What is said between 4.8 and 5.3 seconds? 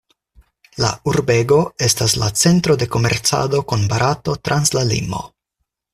limo.